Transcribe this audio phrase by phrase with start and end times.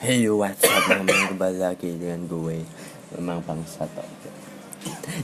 [0.00, 0.88] Hey what's up?
[0.88, 2.64] Memang kembali lagi dengan gue
[3.20, 4.32] Memang bangsa oke.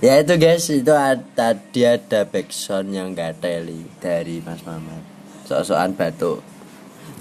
[0.05, 5.01] Ya itu guys itu ada, tadi ada backsound yang gak teli dari Mas Mamat.
[5.49, 6.45] Sok-sokan batuk.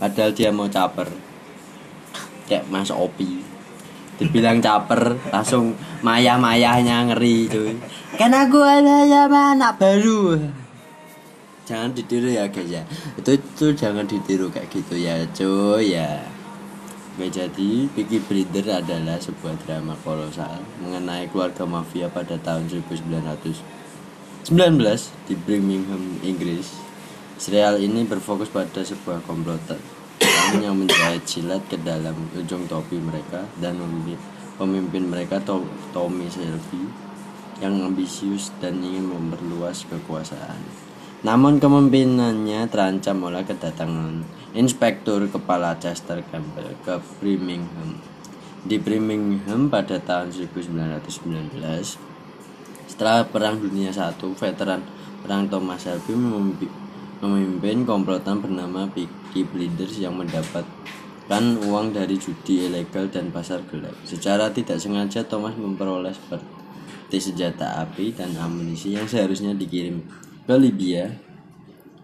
[0.04, 1.08] Padahal dia mau caper.
[2.52, 3.40] Kayak Mas Opi.
[4.20, 7.80] Dibilang caper langsung maya-mayahnya ngeri cuy.
[8.20, 10.44] Kan aku ada anak baru.
[11.64, 12.84] Jangan ditiru ya guys ya.
[13.16, 16.35] Itu, itu jangan ditiru kayak gitu ya cuy ya
[17.16, 24.52] jadi Peaky Blinder adalah sebuah drama kolosal mengenai keluarga mafia pada tahun 1919
[25.24, 26.76] di Birmingham, Inggris.
[27.40, 29.80] Serial ini berfokus pada sebuah komplotan
[30.64, 34.20] yang menjahit silat ke dalam ujung topi mereka dan memimpin,
[34.60, 35.40] pemimpin mereka
[35.96, 36.84] Tommy Shelby
[37.64, 40.85] yang ambisius dan ingin memperluas kekuasaan.
[41.26, 44.22] Namun kepemimpinannya terancam oleh kedatangan
[44.54, 47.98] Inspektur Kepala Chester Campbell ke Birmingham.
[48.62, 51.50] Di Birmingham pada tahun 1919,
[52.86, 54.86] setelah Perang Dunia I, veteran
[55.26, 56.14] Perang Thomas Shelby
[57.26, 63.98] memimpin komplotan bernama Peaky Blinders yang mendapatkan uang dari judi ilegal dan pasar gelap.
[64.06, 70.06] Secara tidak sengaja Thomas memperoleh seperti senjata api dan amunisi yang seharusnya dikirim
[70.46, 71.10] ke Libya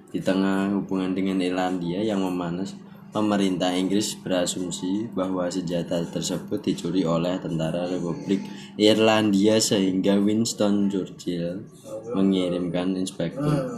[0.10, 2.74] di tengah hubungan dengan Irlandia yang memanas
[3.14, 8.42] pemerintah Inggris berasumsi bahwa senjata tersebut dicuri oleh tentara Republik
[8.82, 11.70] Irlandia sehingga Winston Churchill
[12.18, 13.70] mengirimkan inspektur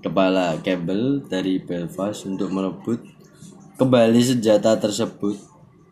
[0.00, 3.04] kepala kabel dari Belfast untuk merebut
[3.76, 5.36] kembali senjata tersebut.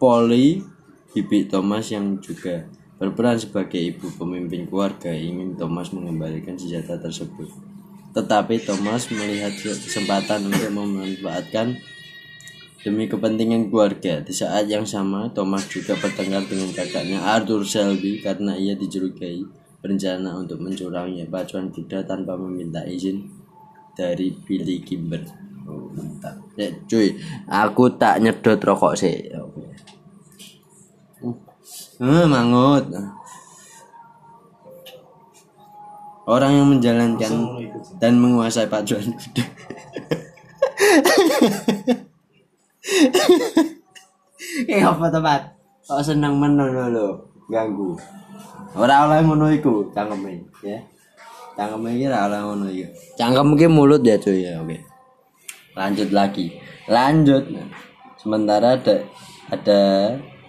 [0.01, 0.65] Polly
[1.13, 7.74] Bibi Thomas yang juga berperan sebagai ibu pemimpin keluarga ingin Thomas mengembalikan senjata tersebut
[8.15, 11.75] tetapi Thomas melihat kesempatan untuk memanfaatkan
[12.87, 14.23] demi kepentingan keluarga.
[14.23, 19.43] Di saat yang sama, Thomas juga bertengkar dengan kakaknya Arthur Shelby karena ia dicurigai
[19.83, 23.27] berencana untuk mencurangi pacuan kuda tanpa meminta izin
[23.99, 25.21] dari Billy Kimber.
[25.65, 25.91] Oh.
[26.55, 27.19] Ya, cuy,
[27.51, 29.33] aku tak nyedot rokok sih.
[29.33, 29.65] Oke.
[31.99, 32.85] Hmm, mangut.
[36.25, 37.33] Orang yang menjalankan
[38.01, 39.45] dan menguasai pacuan kuda.
[44.65, 45.41] Kayak apa tempat?
[45.85, 47.09] Kok seneng menurut lo
[47.53, 47.93] ganggu.
[48.75, 50.81] Orang oleh ngono iku cangkeme ya.
[51.55, 52.85] Cangkeme iki ora oleh ngono iki.
[53.21, 54.81] Cangkem iki mulut ya cuy ya oke.
[55.77, 56.57] Lanjut lagi.
[56.89, 57.45] Lanjut.
[58.17, 59.05] Sementara ada
[59.53, 59.81] ada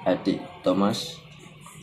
[0.07, 1.19] adik Thomas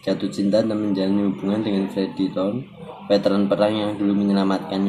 [0.02, 2.66] jatuh cinta dan menjalin hubungan dengan Freddy Town
[3.06, 4.82] veteran perang yang dulu menyelamatkan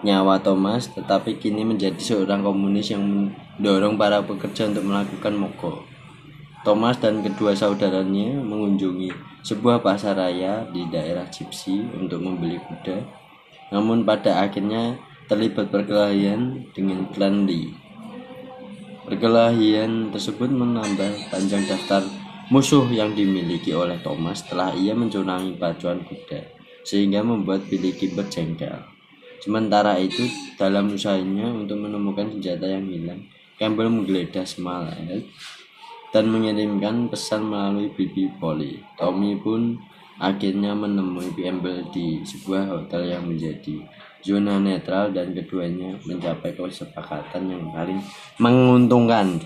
[0.00, 5.78] nyawa Thomas, tetapi kini menjadi seorang komunis yang mendorong para pekerja untuk melakukan mogok.
[6.60, 13.00] Thomas dan kedua saudaranya mengunjungi sebuah pasar raya di daerah Gypsy untuk membeli kuda,
[13.72, 17.72] namun pada akhirnya terlibat perkelahian dengan klan Lee.
[19.08, 22.04] Perkelahian tersebut menambah panjang daftar
[22.50, 26.42] musuh yang dimiliki oleh Thomas setelah ia mencurangi pacuan kuda
[26.82, 28.74] sehingga membuat Billy Kimber jengkel.
[29.40, 30.28] Sementara itu,
[30.60, 33.24] dalam usahanya untuk menemukan senjata yang hilang,
[33.56, 35.24] Campbell menggeledah Smallhead
[36.12, 38.82] dan mengirimkan pesan melalui Bibi Polly.
[38.98, 39.80] Tommy pun
[40.20, 43.80] akhirnya menemui Campbell di sebuah hotel yang menjadi
[44.20, 48.00] zona netral dan keduanya mencapai kesepakatan yang paling
[48.36, 49.40] menguntungkan.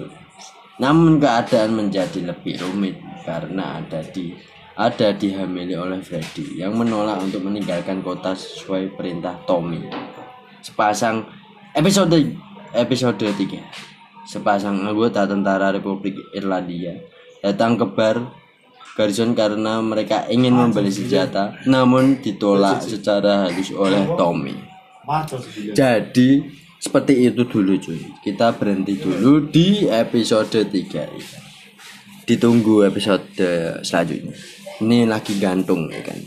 [0.82, 4.34] Namun keadaan menjadi lebih rumit karena ada di
[4.74, 9.86] ada dihamili oleh Freddy yang menolak untuk meninggalkan kota sesuai perintah Tommy.
[10.58, 11.30] Sepasang
[11.78, 12.18] episode
[12.74, 14.26] episode 3.
[14.26, 16.98] Sepasang anggota tentara Republik Irlandia
[17.38, 18.18] datang ke bar
[18.98, 24.58] Garrison karena mereka ingin membeli senjata namun ditolak secara halus oleh Tommy.
[25.70, 28.00] Jadi seperti itu dulu cuy.
[28.22, 34.32] Kita berhenti dulu di episode 3 Ditunggu episode selanjutnya.
[34.80, 36.18] Ini lagi gantung ya kan